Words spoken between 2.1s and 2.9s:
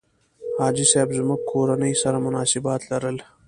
مناسبات